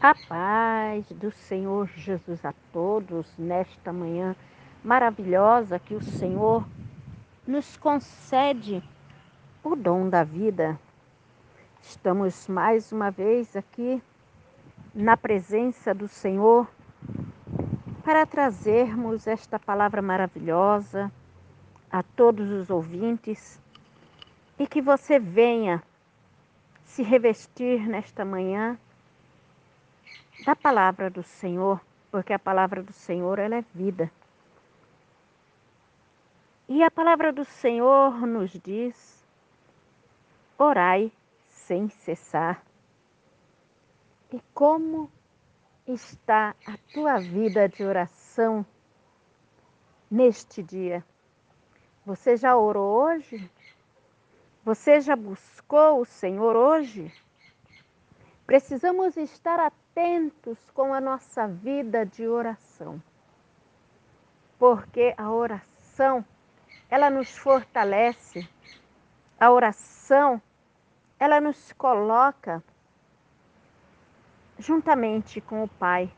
[0.00, 4.36] A paz do Senhor Jesus a todos nesta manhã
[4.84, 6.64] maravilhosa que o Senhor
[7.44, 8.80] nos concede
[9.60, 10.78] o dom da vida.
[11.82, 14.00] Estamos mais uma vez aqui
[14.94, 16.70] na presença do Senhor
[18.04, 21.10] para trazermos esta palavra maravilhosa
[21.90, 23.60] a todos os ouvintes
[24.60, 25.82] e que você venha
[26.84, 28.78] se revestir nesta manhã
[30.48, 31.78] da palavra do Senhor,
[32.10, 34.10] porque a palavra do Senhor ela é vida.
[36.66, 39.28] E a palavra do Senhor nos diz:
[40.56, 41.12] orai
[41.48, 42.64] sem cessar.
[44.32, 45.12] E como
[45.86, 48.64] está a tua vida de oração
[50.10, 51.04] neste dia?
[52.06, 53.50] Você já orou hoje?
[54.64, 57.12] Você já buscou o Senhor hoje?
[58.46, 59.87] Precisamos estar atentos
[60.72, 63.02] com a nossa vida de oração.
[64.56, 66.24] Porque a oração,
[66.88, 68.48] ela nos fortalece.
[69.40, 70.40] A oração,
[71.18, 72.62] ela nos coloca
[74.56, 76.12] juntamente com o Pai.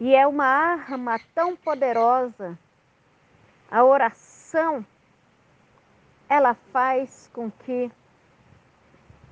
[0.00, 2.58] E é uma arma tão poderosa.
[3.70, 4.84] A oração,
[6.26, 7.92] ela faz com que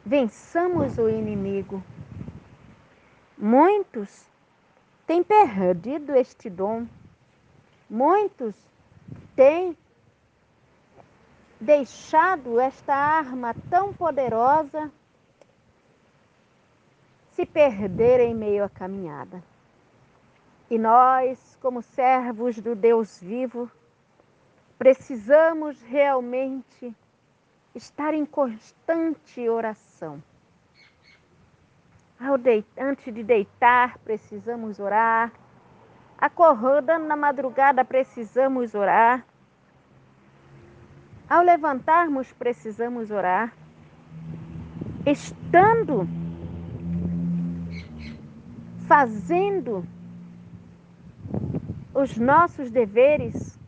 [0.04, 1.82] vençamos o inimigo.
[3.42, 4.28] Muitos
[5.06, 6.86] têm perdido este dom.
[7.88, 8.54] Muitos
[9.34, 9.74] têm
[11.58, 14.92] deixado esta arma tão poderosa
[17.32, 19.42] se perder em meio à caminhada.
[20.68, 23.70] E nós, como servos do Deus vivo,
[24.78, 26.94] precisamos realmente
[27.74, 30.22] estar em constante oração.
[32.76, 35.32] Antes de deitar, precisamos orar.
[36.18, 39.24] Acordando na madrugada, precisamos orar.
[41.28, 43.54] Ao levantarmos, precisamos orar.
[45.06, 46.06] Estando
[48.86, 49.86] fazendo
[51.94, 53.58] os nossos deveres,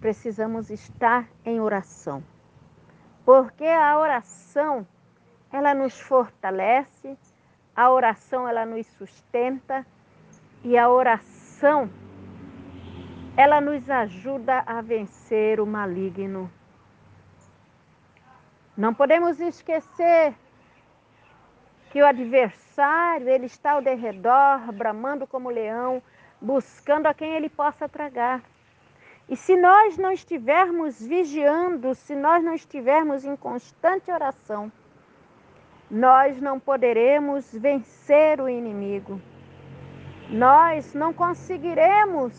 [0.00, 2.22] precisamos estar em oração.
[3.22, 4.86] Porque a oração,
[5.52, 7.18] ela nos fortalece,
[7.74, 9.86] a oração ela nos sustenta
[10.62, 11.90] e a oração
[13.36, 16.50] ela nos ajuda a vencer o maligno.
[18.76, 20.34] Não podemos esquecer
[21.90, 26.02] que o adversário, ele está ao derredor, bramando como leão,
[26.40, 28.42] buscando a quem ele possa tragar.
[29.28, 34.72] E se nós não estivermos vigiando, se nós não estivermos em constante oração,
[35.90, 39.20] nós não poderemos vencer o inimigo.
[40.28, 42.32] Nós não conseguiremos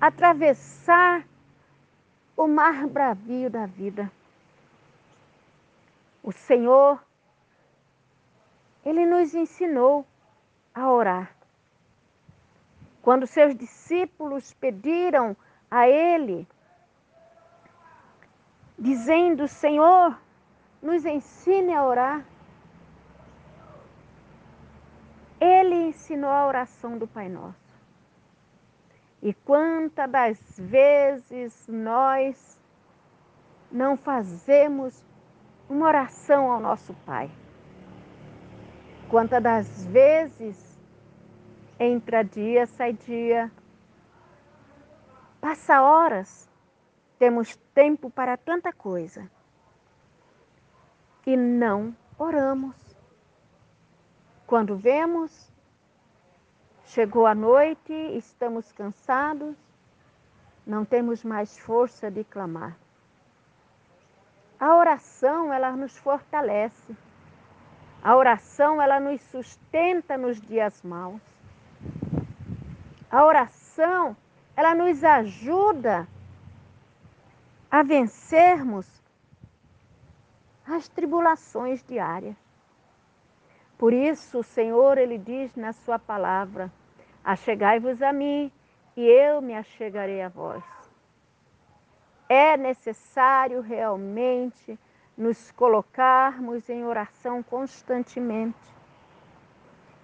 [0.00, 1.24] atravessar
[2.36, 4.10] o mar bravio da vida.
[6.22, 7.00] O Senhor,
[8.84, 10.04] Ele nos ensinou
[10.74, 11.30] a orar.
[13.00, 15.36] Quando seus discípulos pediram
[15.70, 16.46] a Ele,
[18.76, 20.18] dizendo: Senhor,
[20.82, 22.31] nos ensine a orar.
[25.42, 27.80] Ele ensinou a oração do Pai Nosso.
[29.20, 32.58] E quantas das vezes nós
[33.70, 35.04] não fazemos
[35.68, 37.30] uma oração ao nosso Pai?
[39.08, 40.78] Quantas das vezes
[41.78, 43.50] entra dia, sai dia,
[45.42, 46.48] Passa horas,
[47.18, 49.28] temos tempo para tanta coisa
[51.26, 52.76] e não oramos.
[54.52, 55.50] Quando vemos,
[56.84, 59.56] chegou a noite, estamos cansados,
[60.66, 62.76] não temos mais força de clamar.
[64.60, 66.94] A oração, ela nos fortalece.
[68.04, 71.22] A oração, ela nos sustenta nos dias maus.
[73.10, 74.14] A oração,
[74.54, 76.06] ela nos ajuda
[77.70, 78.86] a vencermos
[80.66, 82.41] as tribulações diárias.
[83.82, 86.70] Por isso, o Senhor, ele diz na sua palavra:
[87.24, 88.52] Achegai-vos a mim,
[88.96, 90.62] e eu me achegarei a vós.
[92.28, 94.78] É necessário realmente
[95.18, 98.56] nos colocarmos em oração constantemente.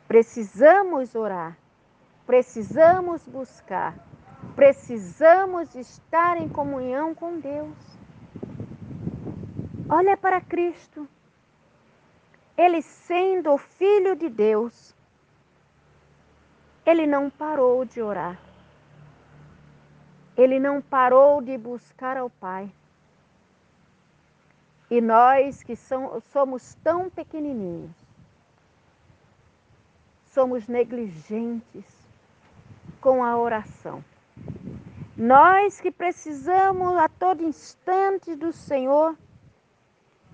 [0.08, 1.56] Precisamos orar,
[2.26, 3.94] precisamos buscar
[4.54, 7.76] Precisamos estar em comunhão com Deus.
[9.88, 11.08] Olha para Cristo.
[12.58, 14.92] Ele sendo o filho de Deus,
[16.84, 18.36] ele não parou de orar.
[20.36, 22.68] Ele não parou de buscar ao Pai.
[24.90, 27.94] E nós que somos tão pequenininhos,
[30.26, 31.84] somos negligentes
[33.00, 34.02] com a oração.
[35.16, 39.16] Nós que precisamos a todo instante do Senhor,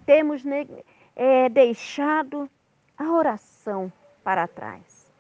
[0.07, 0.45] temos
[1.17, 2.49] é, deixado
[2.97, 5.13] a oração para trás.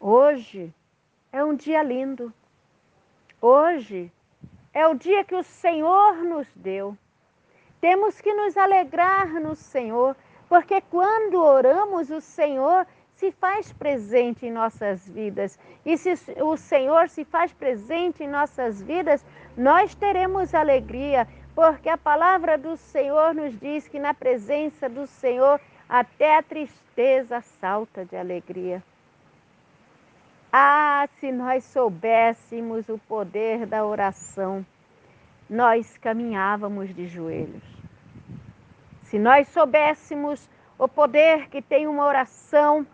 [0.00, 0.72] Hoje
[1.32, 2.32] é um dia lindo.
[3.40, 4.12] Hoje
[4.72, 6.96] é o dia que o Senhor nos deu.
[7.80, 10.16] Temos que nos alegrar no Senhor,
[10.48, 15.58] porque quando oramos, o Senhor se faz presente em nossas vidas.
[15.84, 19.24] E se o Senhor se faz presente em nossas vidas,
[19.56, 21.26] nós teremos alegria,
[21.58, 27.40] porque a palavra do Senhor nos diz que na presença do Senhor até a tristeza
[27.40, 28.80] salta de alegria.
[30.52, 34.64] Ah, se nós soubéssemos o poder da oração,
[35.50, 37.64] nós caminhávamos de joelhos.
[39.02, 42.86] Se nós soubéssemos o poder que tem uma oração,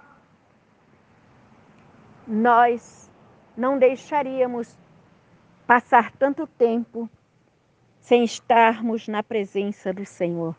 [2.26, 3.10] nós
[3.54, 4.74] não deixaríamos
[5.66, 7.10] passar tanto tempo
[8.04, 10.54] sem estarmos na presença do Senhor.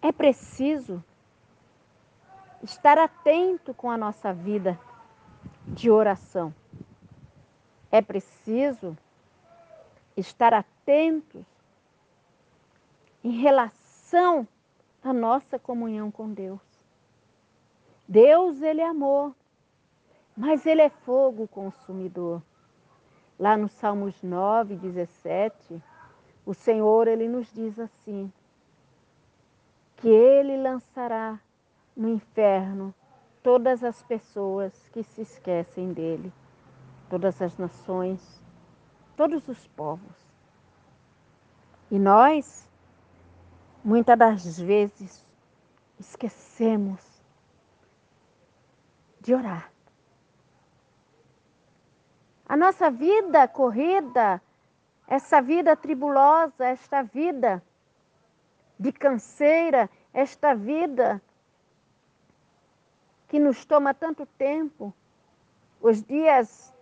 [0.00, 1.02] É preciso
[2.62, 4.78] estar atento com a nossa vida
[5.66, 6.54] de oração.
[7.90, 8.96] É preciso
[10.16, 11.44] estar atentos
[13.24, 14.46] em relação
[15.02, 16.60] à nossa comunhão com Deus.
[18.06, 19.34] Deus, ele é amor,
[20.36, 22.40] mas ele é fogo consumidor.
[23.38, 25.82] Lá no Salmos 9, 17,
[26.44, 28.32] o Senhor ele nos diz assim:
[29.96, 31.38] que ele lançará
[31.96, 32.94] no inferno
[33.42, 36.32] todas as pessoas que se esquecem dele,
[37.08, 38.42] todas as nações,
[39.16, 40.16] todos os povos.
[41.90, 42.68] E nós,
[43.82, 45.24] muitas das vezes,
[45.98, 47.00] esquecemos
[49.20, 49.72] de orar.
[52.48, 54.40] A nossa vida corrida,
[55.06, 57.62] essa vida tribulosa, esta vida
[58.78, 61.20] de canseira, esta vida
[63.28, 64.94] que nos toma tanto tempo,
[65.80, 66.74] os dias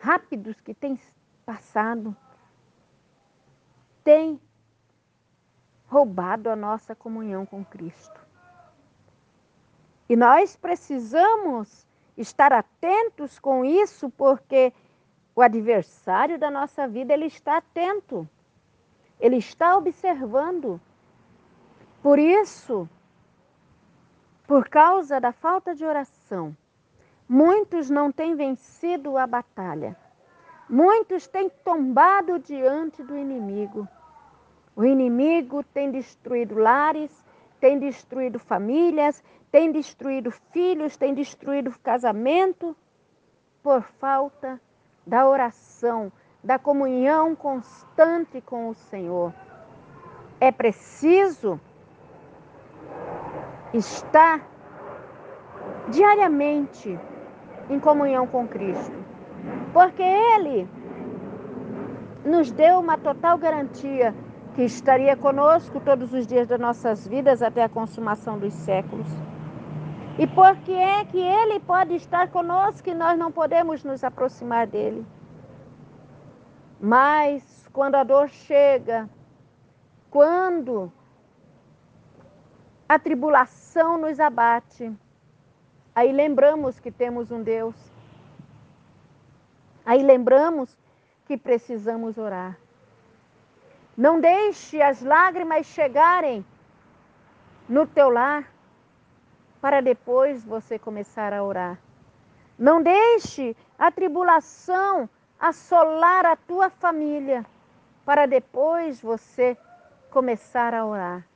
[0.00, 1.00] rápidos que têm
[1.46, 2.16] passado,
[4.02, 4.40] tem
[5.86, 8.20] roubado a nossa comunhão com Cristo.
[10.08, 11.86] E nós precisamos
[12.16, 14.72] estar atentos com isso, porque
[15.36, 18.28] o adversário da nossa vida, ele está atento.
[19.18, 20.80] Ele está observando.
[22.02, 22.88] Por isso,
[24.46, 26.56] por causa da falta de oração,
[27.28, 29.96] muitos não têm vencido a batalha.
[30.68, 33.88] Muitos têm tombado diante do inimigo.
[34.76, 37.24] O inimigo tem destruído lares,
[37.60, 42.76] tem destruído famílias, tem destruído filhos, tem destruído casamento
[43.62, 44.60] por falta
[45.06, 46.10] da oração,
[46.42, 49.32] da comunhão constante com o Senhor.
[50.40, 51.60] É preciso
[53.72, 54.40] estar
[55.88, 56.98] diariamente
[57.68, 58.94] em comunhão com Cristo,
[59.72, 60.68] porque Ele
[62.24, 64.14] nos deu uma total garantia
[64.54, 69.06] que estaria conosco todos os dias das nossas vidas até a consumação dos séculos.
[70.16, 74.64] E por que é que Ele pode estar conosco e nós não podemos nos aproximar
[74.64, 75.04] dele?
[76.80, 79.10] Mas quando a dor chega,
[80.10, 80.92] quando
[82.88, 84.92] a tribulação nos abate,
[85.92, 87.74] aí lembramos que temos um Deus.
[89.84, 90.76] Aí lembramos
[91.26, 92.56] que precisamos orar.
[93.96, 96.44] Não deixe as lágrimas chegarem
[97.68, 98.53] no teu lar
[99.64, 101.80] para depois você começar a orar.
[102.58, 105.08] Não deixe a tribulação
[105.40, 107.46] assolar a tua família
[108.04, 109.56] para depois você
[110.10, 111.26] começar a orar.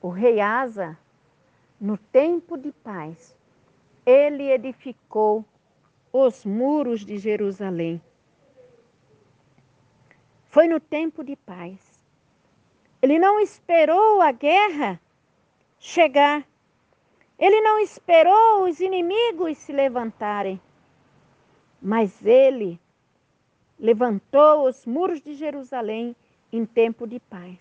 [0.00, 0.96] O rei Asa,
[1.78, 3.36] no tempo de paz,
[4.06, 5.44] ele edificou
[6.10, 8.00] os muros de Jerusalém.
[10.46, 12.02] Foi no tempo de paz.
[13.02, 14.98] Ele não esperou a guerra
[15.82, 16.46] chegar.
[17.36, 20.60] Ele não esperou os inimigos se levantarem,
[21.82, 22.80] mas ele
[23.76, 26.14] levantou os muros de Jerusalém
[26.52, 27.58] em tempo de paz.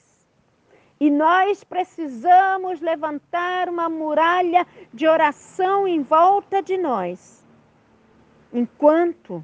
[0.99, 7.43] E nós precisamos levantar uma muralha de oração em volta de nós,
[8.53, 9.43] enquanto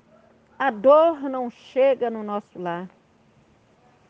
[0.59, 2.87] a dor não chega no nosso lar.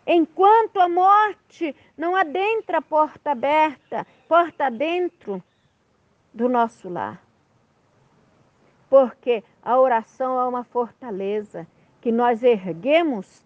[0.10, 5.44] Enquanto a morte não adentra a porta aberta, porta dentro
[6.34, 7.22] do nosso lar.
[8.90, 11.68] Porque a oração é uma fortaleza
[12.00, 13.44] que nós erguemos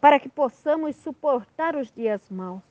[0.00, 2.64] para que possamos suportar os dias maus.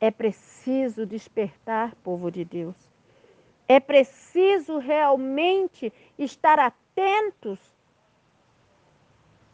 [0.00, 2.76] É preciso despertar, povo de Deus.
[3.66, 7.58] É preciso realmente estar atentos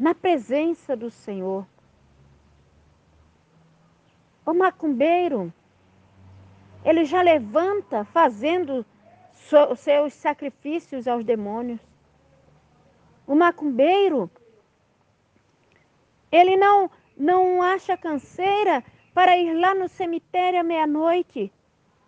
[0.00, 1.66] na presença do Senhor.
[4.46, 5.52] O macumbeiro,
[6.82, 8.86] ele já levanta fazendo
[9.76, 11.78] seus sacrifícios aos demônios.
[13.26, 14.30] O macumbeiro,
[16.32, 21.52] ele não, não acha canseira para ir lá no cemitério à meia-noite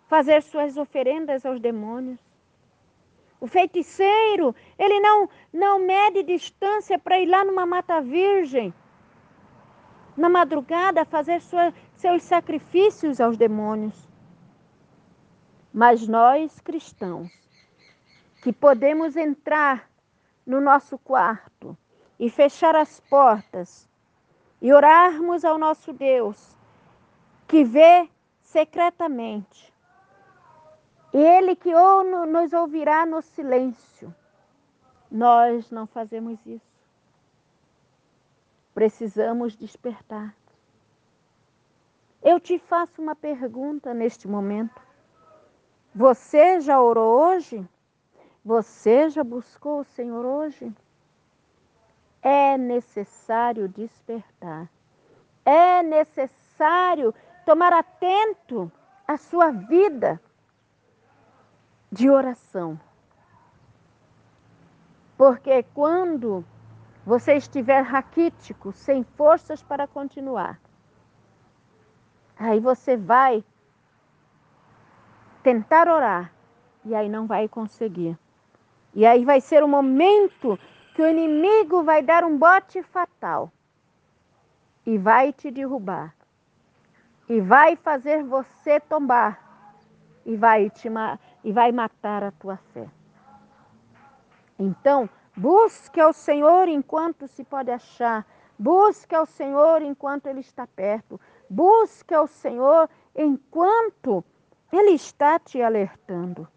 [0.07, 2.19] fazer suas oferendas aos demônios.
[3.43, 8.73] O feiticeiro, ele não, não mede distância para ir lá numa mata virgem,
[10.15, 14.07] na madrugada, fazer sua, seus sacrifícios aos demônios.
[15.73, 17.29] Mas nós, cristãos,
[18.41, 19.89] que podemos entrar
[20.47, 21.77] no nosso quarto
[22.17, 23.89] e fechar as portas
[24.61, 26.57] e orarmos ao nosso Deus,
[27.45, 28.09] que vê
[28.39, 29.72] secretamente,
[31.13, 34.13] e Ele que ou nos ouvirá no silêncio.
[35.11, 36.73] Nós não fazemos isso.
[38.73, 40.35] Precisamos despertar.
[42.21, 44.81] Eu te faço uma pergunta neste momento.
[45.93, 47.63] Você já orou hoje?
[48.43, 50.73] Você já buscou o Senhor hoje?
[52.21, 54.67] É necessário despertar.
[55.45, 57.13] É necessário
[57.45, 58.71] tomar atento
[59.07, 60.19] à sua vida
[61.93, 62.79] de oração.
[65.15, 66.43] Porque quando
[67.05, 70.59] você estiver raquítico, sem forças para continuar,
[72.35, 73.43] aí você vai
[75.43, 76.33] tentar orar
[76.83, 78.17] e aí não vai conseguir.
[78.95, 80.57] E aí vai ser o momento
[80.95, 83.51] que o inimigo vai dar um bote fatal
[84.83, 86.15] e vai te derrubar
[87.29, 89.52] e vai fazer você tombar
[90.25, 90.89] e vai te
[91.43, 92.87] e vai matar a tua fé.
[94.57, 98.25] Então, busque ao Senhor enquanto se pode achar,
[98.57, 104.23] busque ao Senhor enquanto ele está perto, busque ao Senhor enquanto
[104.71, 106.47] ele está te alertando.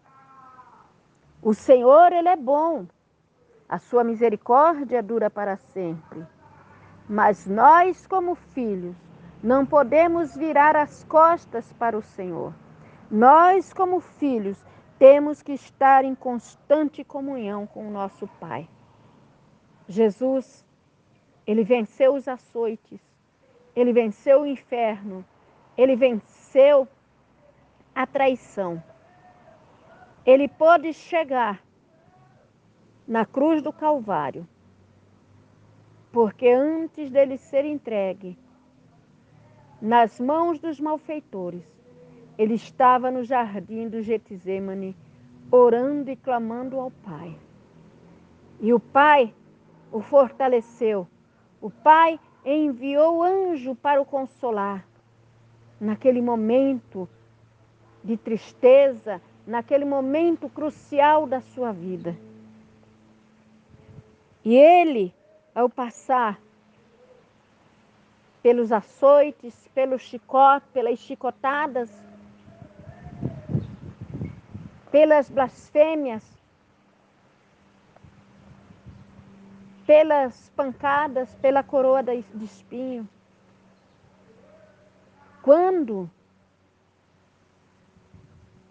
[1.41, 2.87] O Senhor, Ele é bom,
[3.69, 6.25] a sua misericórdia dura para sempre.
[7.07, 8.95] Mas nós, como filhos,
[9.41, 12.53] não podemos virar as costas para o Senhor.
[13.09, 14.63] Nós, como filhos,
[14.99, 18.67] temos que estar em constante comunhão com o nosso Pai.
[19.87, 20.65] Jesus,
[21.45, 22.99] ele venceu os açoites,
[23.75, 25.23] ele venceu o inferno,
[25.77, 26.87] ele venceu
[27.95, 28.83] a traição.
[30.25, 31.63] Ele pôde chegar
[33.07, 34.45] na cruz do Calvário,
[36.11, 38.37] porque antes dele ser entregue
[39.81, 41.76] nas mãos dos malfeitores,
[42.37, 44.95] ele estava no jardim do Getsemane,
[45.49, 47.35] orando e clamando ao Pai.
[48.59, 49.33] E o Pai
[49.91, 51.07] o fortaleceu.
[51.59, 54.85] O Pai enviou o anjo para o consolar.
[55.79, 57.09] Naquele momento
[58.03, 62.15] de tristeza, naquele momento crucial da sua vida.
[64.43, 65.13] E ele,
[65.53, 66.39] ao passar
[68.41, 72.06] pelos açoites, pelos chicote, pelas chicotadas,
[74.97, 76.23] pelas blasfêmias,
[79.85, 83.07] pelas pancadas, pela coroa de espinho.
[85.43, 86.09] Quando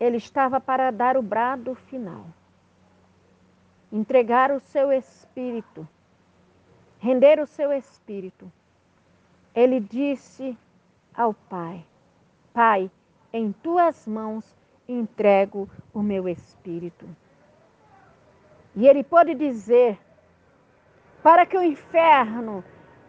[0.00, 2.26] ele estava para dar o brado final,
[3.92, 5.86] entregar o seu espírito,
[6.98, 8.50] render o seu espírito.
[9.54, 10.58] Ele disse
[11.14, 11.86] ao Pai:
[12.52, 12.90] Pai,
[13.32, 14.56] em tuas mãos
[14.88, 17.06] entrego o meu espírito.
[18.74, 19.98] E ele pôde dizer
[21.22, 22.62] para que o inferno,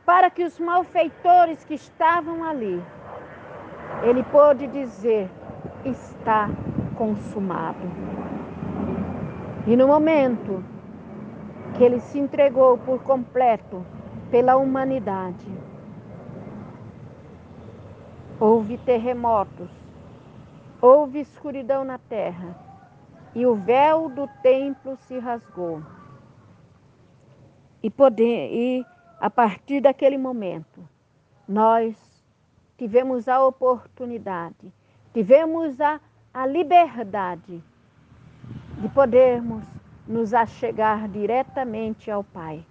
[0.06, 2.82] para que os malfeitores que estavam ali,
[4.04, 5.30] ele pôde dizer:
[5.86, 6.50] está
[6.98, 7.86] consumado.
[9.68, 10.64] E no momento
[11.76, 13.86] que ele se entregou por completo
[14.32, 15.46] pela humanidade,
[18.40, 19.70] houve terremotos,
[20.82, 22.56] houve escuridão na terra
[23.34, 25.82] e o véu do templo se rasgou.
[27.82, 28.86] E, poder, e
[29.20, 30.88] a partir daquele momento,
[31.48, 31.96] nós
[32.78, 34.74] tivemos a oportunidade,
[35.14, 36.00] tivemos a,
[36.34, 37.64] a liberdade
[38.80, 39.64] de podermos
[40.08, 42.66] nos achegar diretamente ao Pai,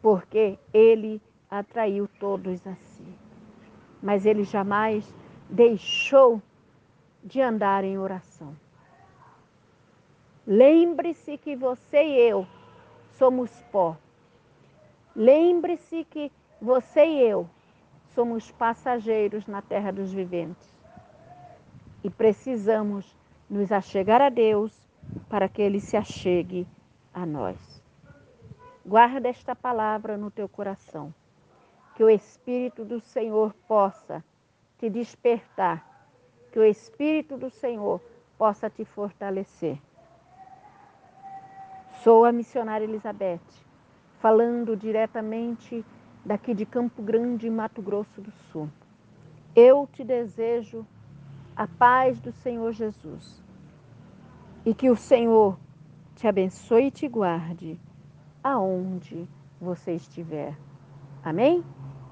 [0.00, 3.04] porque Ele atraiu todos a si.
[4.02, 5.14] Mas Ele jamais
[5.48, 6.42] deixou
[7.22, 8.54] de andar em oração.
[10.46, 12.46] Lembre-se que você e eu
[13.12, 13.96] somos pó.
[15.14, 17.48] Lembre-se que você e eu
[18.14, 20.68] somos passageiros na terra dos viventes.
[22.02, 23.16] E precisamos
[23.48, 24.72] nos achegar a Deus
[25.28, 26.66] para que Ele se achegue
[27.12, 27.82] a nós.
[28.86, 31.12] Guarda esta palavra no teu coração.
[31.94, 34.24] Que o Espírito do Senhor possa
[34.78, 35.84] te despertar.
[36.50, 38.00] Que o Espírito do Senhor
[38.38, 39.78] possa te fortalecer.
[42.02, 43.40] Sou a missionária Elizabeth,
[44.20, 45.84] falando diretamente
[46.24, 48.70] daqui de Campo Grande, Mato Grosso do Sul.
[49.54, 50.86] Eu te desejo
[51.56, 53.42] a paz do Senhor Jesus
[54.64, 55.58] e que o Senhor
[56.14, 57.80] te abençoe e te guarde
[58.42, 59.26] aonde
[59.60, 60.56] você estiver.
[61.22, 61.64] Amém?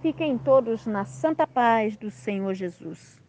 [0.07, 3.21] Fiquem todos na santa paz do Senhor Jesus.